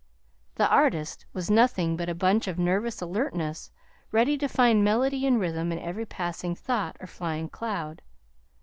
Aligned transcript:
The 0.55 0.67
artist 0.67 1.27
was 1.31 1.51
nothing 1.51 1.95
but 1.95 2.09
a 2.09 2.15
bunch 2.15 2.47
of 2.47 2.57
nervous 2.57 3.03
alertness, 3.03 3.69
ready 4.11 4.35
to 4.39 4.47
find 4.49 4.83
melody 4.83 5.27
and 5.27 5.39
rhythm 5.39 5.71
in 5.71 5.77
every 5.77 6.07
passing 6.07 6.55
thought 6.55 6.97
or 6.99 7.05
flying 7.05 7.49
cloud. 7.49 8.01